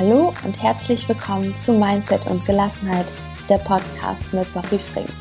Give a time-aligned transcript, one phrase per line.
[0.00, 3.04] Hallo und herzlich willkommen zu Mindset und Gelassenheit,
[3.50, 5.12] der Podcast mit Sophie Frings.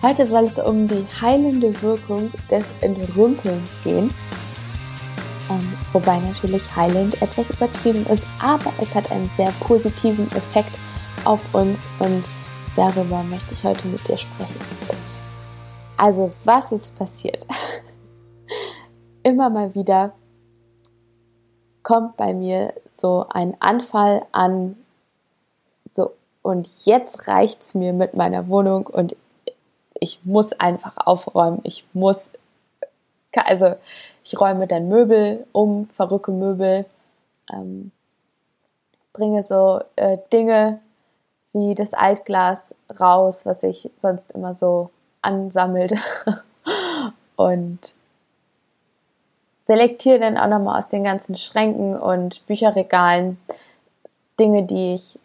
[0.00, 4.08] Heute soll es um die heilende Wirkung des Entrümpelns gehen.
[5.50, 10.78] Ähm, wobei natürlich heilend etwas übertrieben ist, aber es hat einen sehr positiven Effekt
[11.26, 12.24] auf uns und
[12.74, 14.60] darüber möchte ich heute mit dir sprechen.
[15.98, 17.46] Also, was ist passiert?
[19.24, 20.14] Immer mal wieder
[21.88, 24.76] kommt bei mir so ein Anfall an,
[25.94, 29.16] so, und jetzt reicht's mir mit meiner Wohnung und
[29.98, 31.60] ich muss einfach aufräumen.
[31.62, 32.30] Ich muss,
[33.34, 33.74] also
[34.22, 36.84] ich räume dann Möbel um, verrücke Möbel,
[37.50, 37.90] ähm,
[39.14, 40.80] bringe so äh, Dinge
[41.54, 44.90] wie das Altglas raus, was sich sonst immer so
[45.22, 45.94] ansammelt
[47.36, 47.94] und
[49.68, 53.38] selektiere dann auch nochmal aus den ganzen Schränken und Bücherregalen
[54.40, 55.18] Dinge, die ich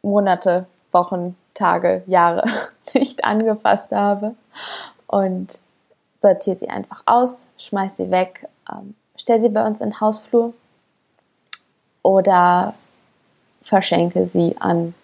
[0.00, 2.44] Monate, Wochen, Tage, Jahre
[2.94, 4.36] nicht angefasst habe
[5.08, 5.60] und
[6.20, 10.52] sortiere sie einfach aus, schmeiße sie weg, ähm, stelle sie bei uns in den Hausflur
[12.04, 12.74] oder
[13.60, 14.94] verschenke sie an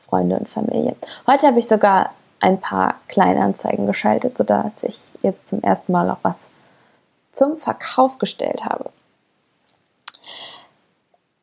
[0.00, 0.96] Freunde und Familie.
[1.26, 6.18] Heute habe ich sogar ein paar Kleinanzeigen geschaltet, sodass ich jetzt zum ersten Mal auch
[6.22, 6.48] was
[7.36, 8.90] zum Verkauf gestellt habe.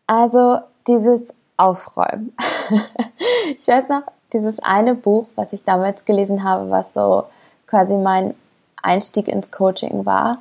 [0.08, 2.36] Also dieses Aufräumen.
[3.58, 7.26] ich weiß noch, dieses eine Buch, was ich damals gelesen habe, was so
[7.68, 8.34] quasi mein
[8.82, 10.40] Einstieg ins Coaching war.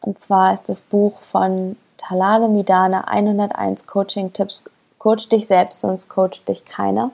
[0.00, 4.64] Und zwar ist das Buch von Talane Midana 101 Coaching Tipps.
[4.98, 7.10] Coach dich selbst, sonst coacht dich keiner.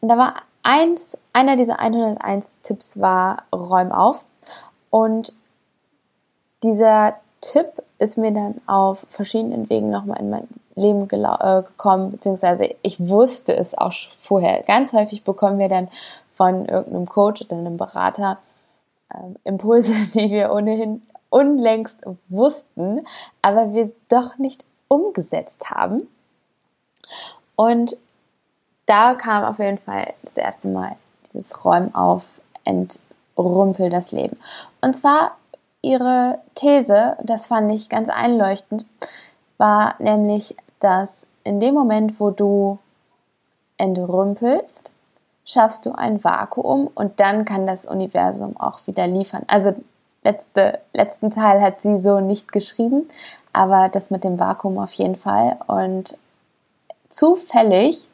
[0.00, 4.24] Und da war eins, einer dieser 101 Tipps war Räum auf.
[4.90, 5.32] Und
[6.62, 12.74] dieser Tipp ist mir dann auf verschiedenen Wegen nochmal in mein Leben äh, gekommen, beziehungsweise
[12.82, 14.62] ich wusste es auch vorher.
[14.62, 15.88] Ganz häufig bekommen wir dann
[16.34, 18.38] von irgendeinem Coach oder einem Berater
[19.10, 23.06] äh, Impulse, die wir ohnehin unlängst wussten,
[23.40, 26.08] aber wir doch nicht umgesetzt haben.
[27.56, 27.96] Und
[28.86, 30.96] da kam auf jeden Fall das erste Mal
[31.32, 32.24] dieses Räumen auf,
[32.64, 34.36] entrümpel das Leben.
[34.80, 35.36] Und zwar
[35.82, 38.86] ihre These, das fand ich ganz einleuchtend,
[39.58, 42.78] war nämlich, dass in dem Moment, wo du
[43.78, 44.92] entrümpelst,
[45.44, 49.42] schaffst du ein Vakuum und dann kann das Universum auch wieder liefern.
[49.46, 49.74] Also
[50.22, 53.08] letzte, letzten Teil hat sie so nicht geschrieben,
[53.52, 55.56] aber das mit dem Vakuum auf jeden Fall.
[55.66, 56.16] Und
[57.08, 58.08] zufällig,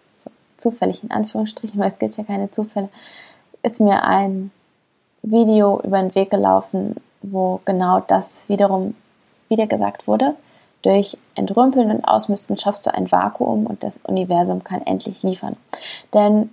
[0.56, 2.88] zufällig in Anführungsstrichen, weil es gibt ja keine Zufälle,
[3.62, 4.50] ist mir ein
[5.22, 6.94] Video über den Weg gelaufen,
[7.32, 8.94] wo genau das wiederum
[9.48, 10.34] wieder gesagt wurde.
[10.82, 15.56] Durch Entrümpeln und Ausmisten schaffst du ein Vakuum und das Universum kann endlich liefern.
[16.15, 16.50] Denn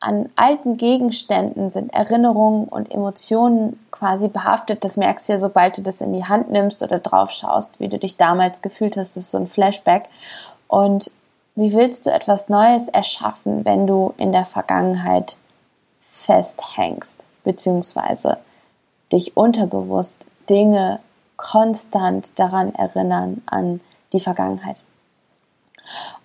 [0.00, 4.84] an alten Gegenständen sind Erinnerungen und Emotionen quasi behaftet.
[4.84, 7.88] Das merkst du ja, sobald du das in die Hand nimmst oder drauf schaust, wie
[7.88, 9.16] du dich damals gefühlt hast.
[9.16, 10.04] Das ist so ein Flashback.
[10.68, 11.10] Und
[11.54, 15.36] wie willst du etwas Neues erschaffen, wenn du in der Vergangenheit
[16.06, 18.38] festhängst, beziehungsweise
[19.12, 21.00] dich unterbewusst Dinge
[21.36, 23.80] konstant daran erinnern, an
[24.12, 24.82] die Vergangenheit.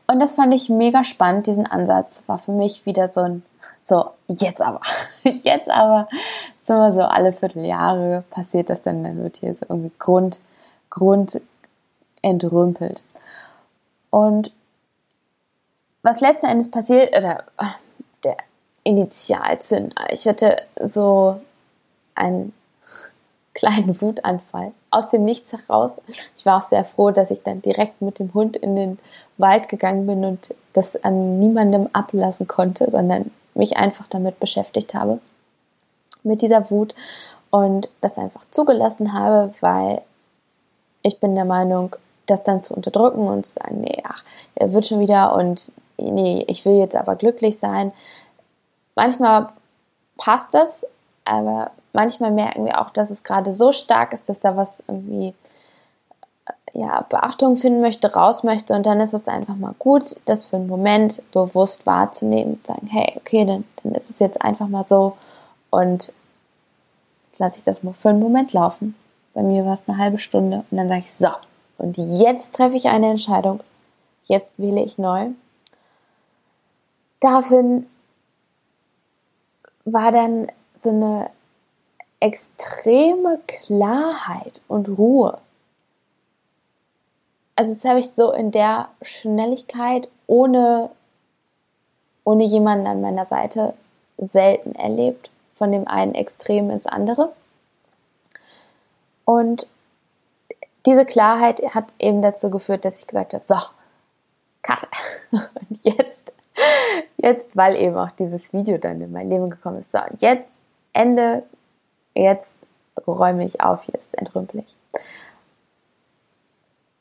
[0.07, 2.23] Und das fand ich mega spannend, diesen Ansatz.
[2.27, 3.43] War für mich wieder so ein,
[3.83, 4.81] so, jetzt aber,
[5.23, 6.07] jetzt aber,
[6.57, 10.39] ist so alle Vierteljahre passiert das dann, dann wird hier so irgendwie Grund,
[10.89, 11.41] Grund
[12.21, 13.03] entrümpelt.
[14.09, 14.51] Und
[16.03, 17.43] was letzten Endes passiert, oder
[18.23, 18.37] der
[18.83, 21.39] Initialzünder, ich hatte so
[22.15, 22.53] ein
[23.53, 25.97] kleinen Wutanfall aus dem Nichts heraus.
[26.35, 28.99] Ich war auch sehr froh, dass ich dann direkt mit dem Hund in den
[29.37, 35.19] Wald gegangen bin und das an niemandem ablassen konnte, sondern mich einfach damit beschäftigt habe,
[36.23, 36.95] mit dieser Wut
[37.49, 40.01] und das einfach zugelassen habe, weil
[41.01, 41.95] ich bin der Meinung,
[42.27, 44.23] das dann zu unterdrücken und zu sagen, nee, ach,
[44.55, 47.91] er wird schon wieder und nee, ich will jetzt aber glücklich sein.
[48.95, 49.49] Manchmal
[50.17, 50.85] passt das,
[51.25, 55.33] aber manchmal merken wir auch, dass es gerade so stark ist, dass da was irgendwie
[56.73, 60.55] ja, Beachtung finden möchte, raus möchte und dann ist es einfach mal gut, das für
[60.55, 64.85] einen Moment bewusst wahrzunehmen und sagen, hey, okay, dann, dann ist es jetzt einfach mal
[64.87, 65.17] so
[65.69, 66.13] und
[67.37, 68.95] lasse ich das mal für einen Moment laufen.
[69.33, 71.29] Bei mir war es eine halbe Stunde und dann sage ich, so,
[71.77, 73.61] und jetzt treffe ich eine Entscheidung,
[74.25, 75.29] jetzt wähle ich neu.
[77.19, 77.87] Daraufhin
[79.85, 80.47] war dann
[80.81, 81.29] so eine
[82.19, 85.39] extreme Klarheit und Ruhe.
[87.55, 90.89] also das habe ich so in der Schnelligkeit ohne,
[92.23, 93.73] ohne jemanden an meiner Seite
[94.17, 95.29] selten erlebt.
[95.53, 97.33] Von dem einen Extrem ins andere.
[99.25, 99.67] Und
[100.87, 103.57] diese Klarheit hat eben dazu geführt, dass ich gesagt habe, so,
[104.63, 104.87] cut.
[105.31, 106.33] Und jetzt,
[107.17, 110.55] jetzt, weil eben auch dieses Video dann in mein Leben gekommen ist, so, und jetzt
[110.93, 111.43] Ende,
[112.13, 112.57] jetzt
[113.07, 114.77] räume ich auf, jetzt entrümpel ich.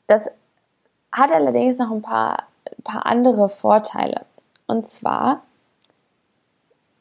[0.07, 0.29] Das
[1.11, 2.43] hat allerdings noch ein paar,
[2.83, 4.25] paar andere Vorteile.
[4.67, 5.41] Und zwar,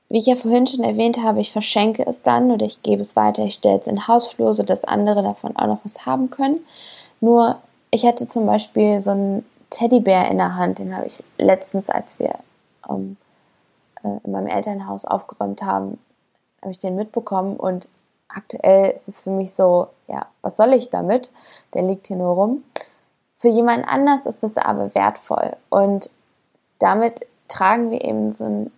[0.09, 3.17] wie ich ja vorhin schon erwähnt habe, ich verschenke es dann oder ich gebe es
[3.17, 6.61] weiter, ich stelle es in Hausflur, sodass andere davon auch noch was haben können.
[7.21, 7.61] Nur,
[7.91, 12.19] ich hatte zum Beispiel so einen Teddybär in der Hand, den habe ich letztens, als
[12.19, 12.35] wir
[12.89, 13.17] ähm,
[14.03, 15.99] äh, in meinem Elternhaus aufgeräumt haben,
[16.61, 17.89] habe ich den mitbekommen und
[18.29, 21.31] aktuell ist es für mich so, ja, was soll ich damit?
[21.75, 22.65] Der liegt hier nur rum.
[23.37, 26.11] Für jemand anders ist das aber wertvoll und
[26.79, 28.73] damit tragen wir eben so ein,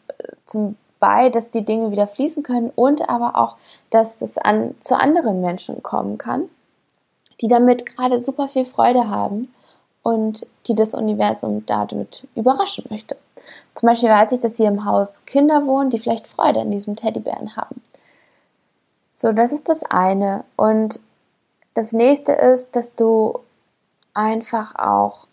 [0.45, 3.57] zum bei, dass die Dinge wieder fließen können und aber auch,
[3.91, 6.49] dass es an, zu anderen Menschen kommen kann,
[7.41, 9.53] die damit gerade super viel Freude haben
[10.05, 13.17] und die das Universum damit überraschen möchte.
[13.75, 16.97] Zum Beispiel weiß ich, dass hier im Haus Kinder wohnen, die vielleicht Freude an diesem
[16.97, 17.83] Teddybären haben.
[19.09, 20.45] So, das ist das eine.
[20.57, 21.01] Und
[21.75, 23.41] das nächste ist, dass du
[24.15, 25.27] einfach auch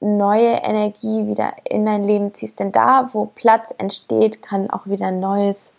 [0.00, 2.58] neue Energie wieder in dein Leben ziehst.
[2.58, 5.70] Denn da, wo Platz entsteht, kann auch wieder Neues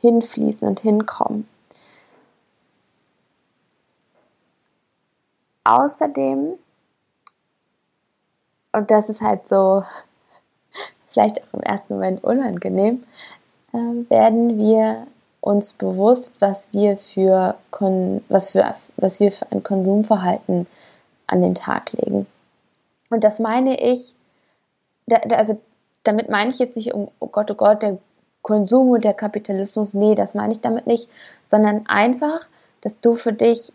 [0.00, 1.48] hinfließen und hinkommen.
[5.64, 6.58] Außerdem,
[8.72, 9.82] und das ist halt so
[11.14, 13.04] vielleicht auch im ersten Moment unangenehm,
[13.72, 13.78] äh,
[14.10, 15.06] werden wir
[15.40, 17.56] uns bewusst, was wir für,
[18.28, 20.66] was für, was wir für ein Konsumverhalten
[21.26, 22.26] an den Tag legen.
[23.10, 24.14] Und das meine ich,
[25.06, 25.60] da, da, also
[26.02, 27.98] damit meine ich jetzt nicht, um, oh Gott, oh Gott, der
[28.42, 31.08] Konsum und der Kapitalismus, nee, das meine ich damit nicht,
[31.46, 32.48] sondern einfach,
[32.80, 33.72] dass du für dich,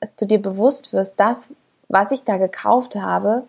[0.00, 1.50] dass du dir bewusst wirst, das,
[1.88, 3.44] was ich da gekauft habe,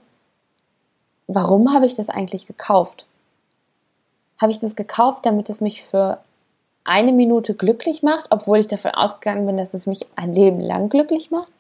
[1.28, 3.08] warum habe ich das eigentlich gekauft?
[4.42, 6.18] Habe ich das gekauft, damit es mich für
[6.84, 10.90] eine Minute glücklich macht, obwohl ich davon ausgegangen bin, dass es mich ein Leben lang
[10.90, 11.52] glücklich macht?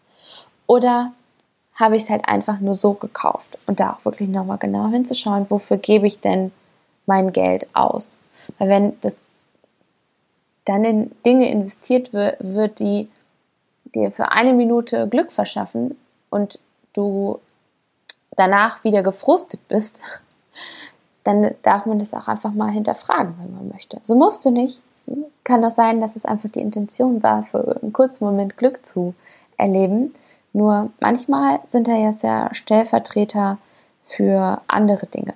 [0.66, 1.12] Oder
[1.81, 3.57] habe ich es halt einfach nur so gekauft.
[3.66, 6.51] Und da auch wirklich nochmal genau hinzuschauen, wofür gebe ich denn
[7.06, 8.19] mein Geld aus.
[8.60, 9.16] Weil wenn das
[10.66, 13.10] dann in Dinge investiert wird, wird die
[13.95, 15.98] dir für eine Minute Glück verschaffen
[16.30, 16.60] und
[16.94, 17.39] du
[18.36, 20.01] danach wieder gefrustet bist,
[21.23, 24.00] dann darf man das auch einfach mal hinterfragen, wenn man möchte.
[24.03, 24.81] So musst du nicht.
[25.44, 29.13] Kann doch sein, dass es einfach die Intention war, für einen kurzen Moment Glück zu
[29.57, 30.15] erleben.
[30.53, 33.57] Nur manchmal sind er ja sehr Stellvertreter
[34.03, 35.33] für andere Dinge.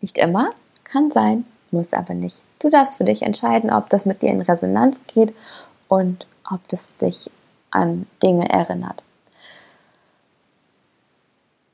[0.00, 0.50] Nicht immer,
[0.84, 2.42] kann sein, muss aber nicht.
[2.58, 5.34] Du darfst für dich entscheiden, ob das mit dir in Resonanz geht
[5.88, 7.30] und ob das dich
[7.70, 9.02] an Dinge erinnert.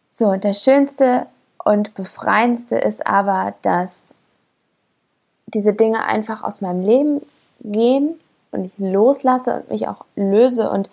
[0.08, 1.26] So, der schönste
[1.64, 4.00] und befreiendste ist aber, dass
[5.47, 7.23] diese Dinge einfach aus meinem Leben
[7.61, 8.19] gehen
[8.50, 10.70] und ich loslasse und mich auch löse.
[10.70, 10.91] Und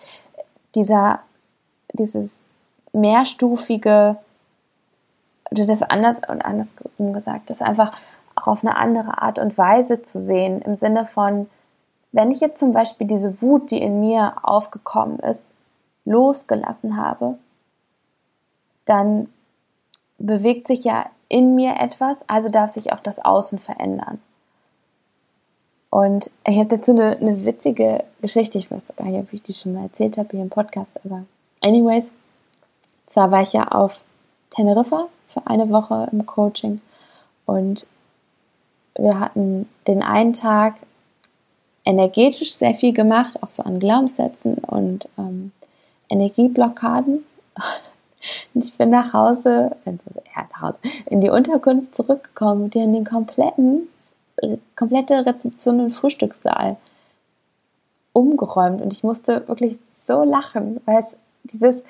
[0.76, 1.20] dieser
[1.94, 2.40] dieses
[2.94, 4.18] mehrstufige
[5.52, 8.00] oder das anders und andersrum gesagt, das einfach
[8.36, 11.50] auch auf eine andere Art und Weise zu sehen, im Sinne von,
[12.12, 15.52] wenn ich jetzt zum Beispiel diese Wut, die in mir aufgekommen ist,
[16.06, 17.38] losgelassen habe,
[18.86, 19.30] dann
[20.20, 24.20] bewegt sich ja in mir etwas, also darf sich auch das Außen verändern.
[25.90, 29.54] Und ich habe dazu eine, eine witzige Geschichte, ich weiß gar nicht, ob ich die
[29.54, 31.24] schon mal erzählt habe hier im Podcast, aber
[31.62, 32.14] Anyways,
[33.06, 34.02] zwar war ich ja auf
[34.50, 36.82] Teneriffa für eine Woche im Coaching
[37.46, 37.88] und
[38.96, 40.76] wir hatten den einen Tag
[41.86, 45.52] energetisch sehr viel gemacht, auch so an Glaubenssätzen und ähm,
[46.10, 47.26] Energieblockaden.
[48.54, 53.06] Ich bin nach Hause, ja, nach Hause, in die Unterkunft zurückgekommen und die haben den
[53.06, 53.88] kompletten,
[54.76, 56.78] komplette Rezeption und Frühstückssaal
[58.14, 61.84] umgeräumt und ich musste wirklich so lachen, weil es dieses,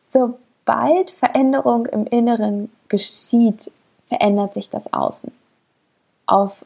[0.00, 3.70] sobald Veränderung im Inneren geschieht,
[4.06, 5.32] verändert sich das Außen.
[6.26, 6.64] Auf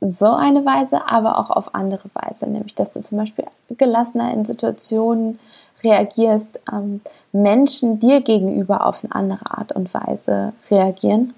[0.00, 4.44] so eine Weise, aber auch auf andere Weise, nämlich dass du zum Beispiel gelassener in
[4.44, 5.38] Situationen
[5.84, 7.00] reagierst, ähm,
[7.32, 11.34] Menschen dir gegenüber auf eine andere Art und Weise reagieren.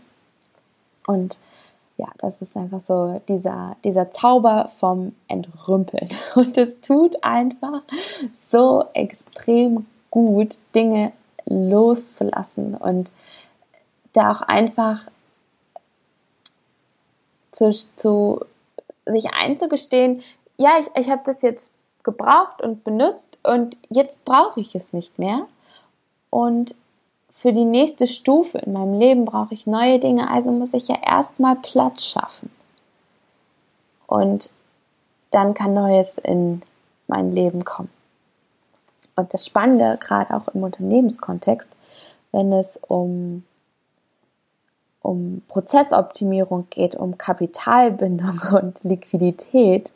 [1.06, 1.38] Und
[1.96, 6.08] ja, das ist einfach so dieser, dieser Zauber vom Entrümpeln.
[6.34, 7.82] Und es tut einfach
[8.50, 11.12] so extrem gut, Dinge
[11.46, 13.10] loszulassen und
[14.12, 15.06] da auch einfach
[17.50, 18.40] zu, zu
[19.06, 20.22] sich einzugestehen,
[20.56, 25.18] ja, ich, ich habe das jetzt gebraucht und benutzt und jetzt brauche ich es nicht
[25.18, 25.46] mehr.
[26.30, 26.76] Und
[27.30, 30.96] für die nächste Stufe in meinem Leben brauche ich neue Dinge, also muss ich ja
[31.04, 32.50] erstmal Platz schaffen.
[34.06, 34.50] Und
[35.30, 36.62] dann kann Neues in
[37.08, 37.90] mein Leben kommen.
[39.16, 41.70] Und das Spannende, gerade auch im Unternehmenskontext,
[42.32, 43.44] wenn es um,
[45.02, 49.92] um Prozessoptimierung geht, um Kapitalbindung und Liquidität,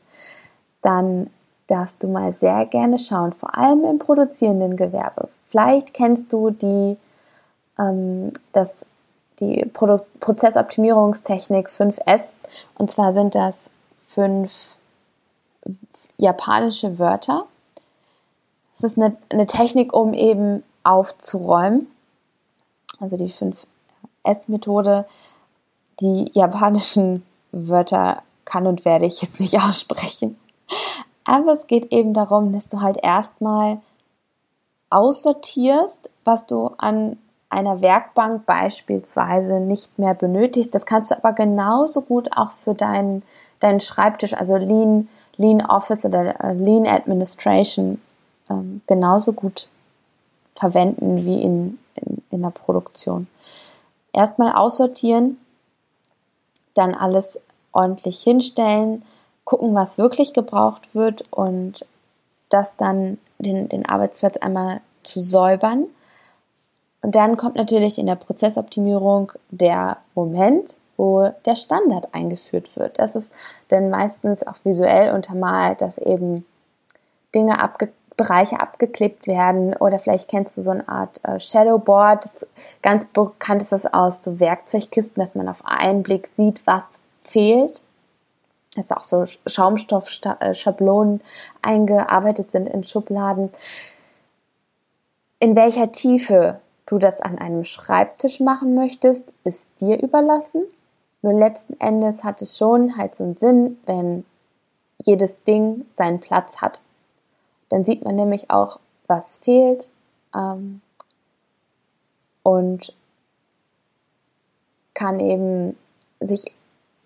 [0.83, 1.31] dann
[1.69, 5.29] darfst du mal sehr gerne schauen, vor allem im produzierenden Gewerbe.
[5.49, 6.97] Vielleicht kennst du die,
[7.79, 8.85] ähm, das,
[9.39, 12.33] die Produ Prozessoptimierungstechnik 5S.
[12.77, 13.71] Und zwar sind das
[14.09, 14.51] fünf
[16.17, 17.47] japanische Wörter.
[18.73, 21.87] Es ist eine, eine Technik, um eben aufzuräumen.
[22.99, 25.07] Also die 5S-Methode.
[26.01, 30.39] Die japanischen Wörter kann und werde ich jetzt nicht aussprechen.
[31.29, 33.83] Aber es geht eben darum, dass du halt erstmal
[34.89, 37.19] aussortierst, was du an
[37.51, 40.75] einer Werkbank beispielsweise nicht mehr benötigst.
[40.75, 43.23] Das kannst du aber genauso gut auch für deinen,
[43.61, 48.01] deinen Schreibtisch, also Lean, Lean Office oder äh, Lean Administration
[48.49, 49.69] ähm, genauso gut
[50.55, 53.27] verwenden wie in, in, in der Produktion.
[54.15, 55.37] Erstmal aussortieren,
[56.73, 57.39] dann alles
[57.73, 59.03] ordentlich hinstellen,
[59.49, 61.87] gucken, was wirklich gebraucht wird und
[62.51, 65.87] das dann den, den Arbeitsplatz einmal zu säubern.
[67.01, 72.99] Und dann kommt natürlich in der Prozessoptimierung der Moment, wo der Standard eingeführt wird.
[72.99, 73.33] Das ist
[73.69, 76.45] dann meistens auch visuell untermalt, dass eben
[77.35, 77.89] Dinge abge
[78.19, 82.25] Bereiche abgeklebt werden oder vielleicht kennst du so eine Art äh, Shadowboard.
[82.83, 87.81] Ganz bekannt ist das aus so Werkzeugkisten, dass man auf einen Blick sieht, was fehlt.
[88.77, 91.23] Dass auch so Schaumstoffschablonen
[91.63, 93.51] eingearbeitet sind in Schubladen.
[95.41, 100.65] In welcher Tiefe du das an einem Schreibtisch machen möchtest, ist dir überlassen.
[101.23, 104.25] Nur letzten Endes hat es schon halt so einen Sinn, wenn
[104.99, 106.81] jedes Ding seinen Platz hat.
[107.69, 109.91] Dann sieht man nämlich auch, was fehlt
[110.35, 110.81] ähm,
[112.43, 112.95] und
[114.95, 115.77] kann eben
[116.21, 116.53] sich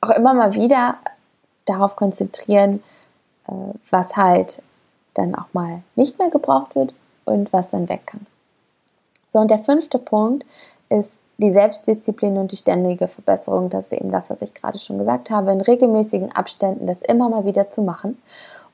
[0.00, 0.98] auch immer mal wieder
[1.64, 2.82] darauf konzentrieren,
[3.48, 3.52] äh,
[3.90, 4.62] was halt
[5.14, 8.26] dann auch mal nicht mehr gebraucht wird und was dann weg kann.
[9.28, 10.44] So, und der fünfte Punkt
[10.88, 13.68] ist die Selbstdisziplin und die ständige Verbesserung.
[13.68, 17.28] Das ist eben das, was ich gerade schon gesagt habe, in regelmäßigen Abständen das immer
[17.28, 18.18] mal wieder zu machen.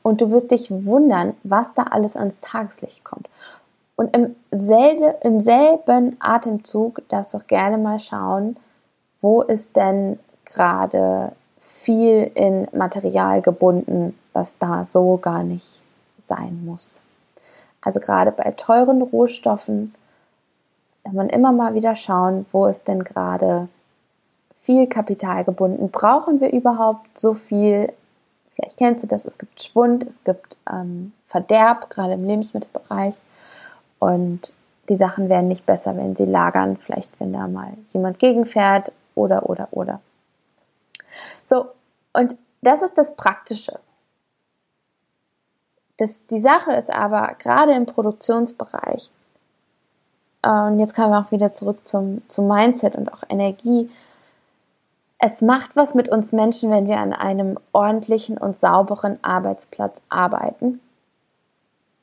[0.02, 3.28] Und du wirst dich wundern, was da alles ans Tageslicht kommt.
[3.96, 8.56] Und im, selde, im selben Atemzug darfst du auch gerne mal schauen,
[9.20, 11.32] wo ist denn gerade
[11.88, 15.82] viel in Material gebunden, was da so gar nicht
[16.26, 17.00] sein muss.
[17.80, 19.94] Also gerade bei teuren Rohstoffen
[21.02, 23.68] kann man immer mal wieder schauen, wo ist denn gerade
[24.54, 25.88] viel Kapital gebunden.
[25.90, 27.90] Brauchen wir überhaupt so viel?
[28.54, 33.16] Vielleicht kennst du das, es gibt Schwund, es gibt ähm, Verderb, gerade im Lebensmittelbereich.
[33.98, 34.52] Und
[34.90, 36.76] die Sachen werden nicht besser, wenn sie lagern.
[36.76, 40.00] Vielleicht, wenn da mal jemand gegenfährt oder, oder, oder.
[41.42, 41.68] So,
[42.18, 43.78] und das ist das Praktische.
[45.98, 49.10] Das, die Sache ist aber, gerade im Produktionsbereich,
[50.42, 53.90] und jetzt kommen wir auch wieder zurück zum, zum Mindset und auch Energie.
[55.18, 60.80] Es macht was mit uns Menschen, wenn wir an einem ordentlichen und sauberen Arbeitsplatz arbeiten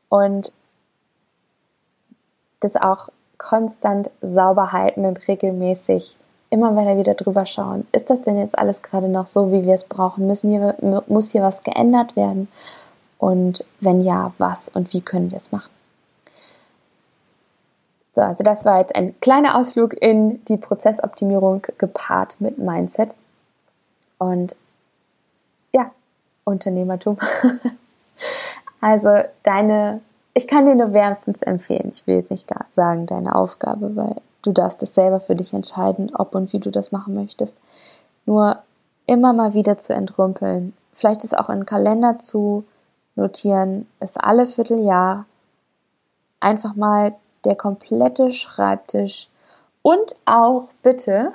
[0.10, 0.52] und
[2.60, 6.18] das auch konstant sauber halten und regelmäßig
[6.56, 7.86] immer wieder wieder drüber schauen.
[7.92, 10.26] Ist das denn jetzt alles gerade noch so, wie wir es brauchen?
[10.26, 12.48] Müssen hier, muss hier was geändert werden?
[13.18, 15.70] Und wenn ja, was und wie können wir es machen?
[18.10, 23.18] So, also das war jetzt ein kleiner Ausflug in die Prozessoptimierung gepaart mit Mindset.
[24.18, 24.56] Und
[25.74, 25.92] ja,
[26.46, 27.18] Unternehmertum.
[28.82, 29.10] also
[29.44, 30.00] deine,
[30.34, 31.92] ich kann dir nur wärmstens empfehlen.
[31.94, 36.16] Ich will jetzt nicht sagen deine Aufgabe, weil du darfst es selber für dich entscheiden,
[36.16, 37.58] ob und wie du das machen möchtest.
[38.26, 38.60] Nur
[39.06, 40.74] immer mal wieder zu entrümpeln.
[40.94, 42.64] Vielleicht ist auch in Kalender zu
[43.16, 45.26] notieren, es alle Vierteljahr
[46.40, 49.30] einfach mal der komplette Schreibtisch
[49.82, 51.32] und auch bitte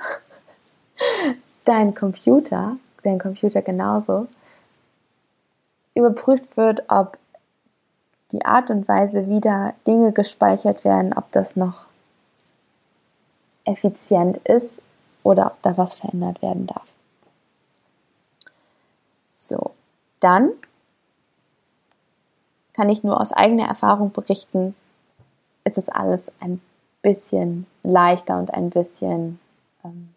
[1.65, 4.27] dein Computer, dein Computer genauso,
[5.95, 7.17] überprüft wird, ob
[8.31, 11.85] die Art und Weise, wie da Dinge gespeichert werden, ob das noch
[13.71, 14.81] effizient ist
[15.23, 16.85] oder ob da was verändert werden darf.
[19.31, 19.71] So,
[20.19, 20.51] dann
[22.73, 24.75] kann ich nur aus eigener Erfahrung berichten,
[25.63, 26.61] ist es alles ein
[27.01, 29.39] bisschen leichter und ein bisschen,
[29.83, 30.09] ähm,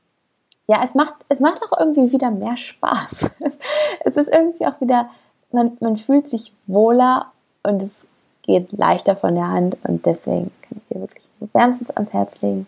[0.66, 3.30] ja, es macht, es macht auch irgendwie wieder mehr Spaß.
[4.04, 5.08] es ist irgendwie auch wieder,
[5.52, 7.32] man, man fühlt sich wohler
[7.62, 8.06] und es
[8.42, 12.66] geht leichter von der Hand und deswegen kann ich dir wirklich wärmstens ans Herz legen,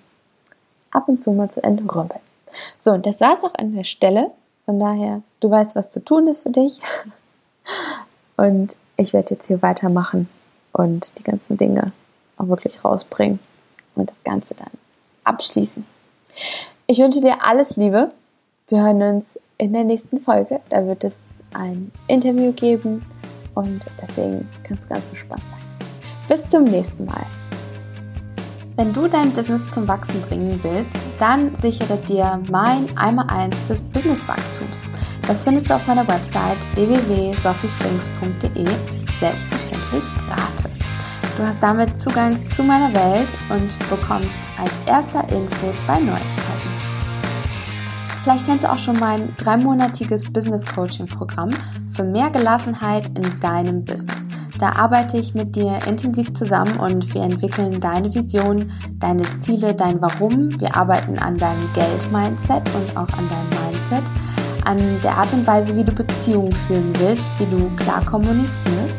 [0.97, 2.21] ab und zu mal zu entrümpeln.
[2.79, 4.31] So, und das war es auch an der Stelle.
[4.65, 6.81] Von daher, du weißt, was zu tun ist für dich.
[8.37, 10.29] Und ich werde jetzt hier weitermachen
[10.73, 11.93] und die ganzen Dinge
[12.37, 13.39] auch wirklich rausbringen
[13.95, 14.71] und das Ganze dann
[15.25, 15.87] abschließen.
[16.87, 18.13] Ich wünsche dir alles Liebe.
[18.69, 20.61] Wir hören uns in der nächsten Folge.
[20.69, 21.23] Da wird es
[21.55, 23.07] ein Interview geben
[23.55, 25.89] und deswegen kannst du ganz gespannt sein.
[26.29, 27.27] Bis zum nächsten Mal.
[28.77, 33.81] Wenn du dein Business zum Wachsen bringen willst, dann sichere dir mein einmal eins des
[33.81, 34.85] Businesswachstums.
[35.27, 38.67] Das findest du auf meiner Website www.sophiefrings.de
[39.19, 40.79] selbstverständlich gratis.
[41.39, 46.71] Du hast damit Zugang zu meiner Welt und bekommst als erster Infos bei Neuigkeiten.
[48.23, 51.49] Vielleicht kennst du auch schon mein dreimonatiges Business Coaching Programm
[51.93, 54.26] für mehr Gelassenheit in deinem Business.
[54.59, 60.01] Da arbeite ich mit dir intensiv zusammen und wir entwickeln deine Vision, deine Ziele, dein
[60.01, 60.49] Warum.
[60.59, 64.05] Wir arbeiten an deinem Geld-Mindset und auch an deinem Mindset,
[64.65, 68.97] an der Art und Weise, wie du Beziehungen führen willst, wie du klar kommunizierst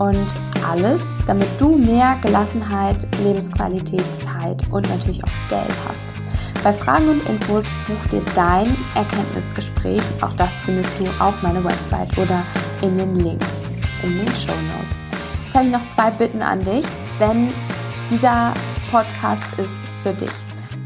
[0.00, 0.26] und
[0.68, 6.64] alles, damit du mehr Gelassenheit, Lebensqualität, Zeit und natürlich auch Geld hast.
[6.64, 10.02] Bei Fragen und Infos buch dir dein Erkenntnisgespräch.
[10.20, 12.42] Auch das findest du auf meiner Website oder
[12.80, 13.68] in den Links
[14.04, 14.96] in den Show Notes.
[15.44, 16.84] Jetzt habe ich noch zwei Bitten an dich,
[17.18, 17.52] wenn
[18.10, 18.52] dieser
[18.90, 20.30] Podcast ist für dich.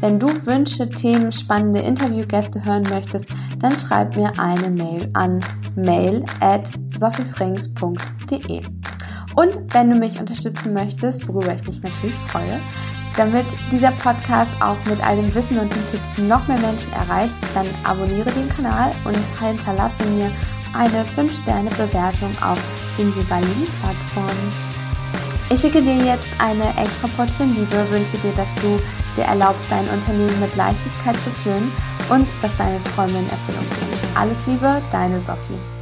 [0.01, 3.25] Wenn du Wünsche, Themen, spannende Interviewgäste hören möchtest,
[3.61, 5.41] dann schreib mir eine Mail an
[5.75, 8.61] mail at sophiefrings.de.
[9.35, 12.59] Und wenn du mich unterstützen möchtest, worüber ich mich natürlich freue,
[13.17, 17.35] damit dieser Podcast auch mit all dem Wissen und den Tipps noch mehr Menschen erreicht,
[17.53, 20.31] dann abonniere den Kanal und hinterlasse mir
[20.73, 22.59] eine 5-Sterne-Bewertung auf
[22.97, 24.69] den jeweiligen Plattformen.
[25.51, 28.79] Ich schicke dir jetzt eine extra Portion Liebe, wünsche dir, dass du
[29.17, 31.71] dir erlaubst, dein Unternehmen mit Leichtigkeit zu führen
[32.09, 34.15] und dass deine Träume in Erfüllung gehen.
[34.15, 35.78] Alles Liebe, deine Sophie.